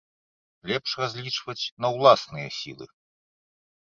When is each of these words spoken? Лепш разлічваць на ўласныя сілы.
Лепш 0.69 0.91
разлічваць 1.01 1.71
на 1.85 1.91
ўласныя 1.97 2.47
сілы. 2.61 2.85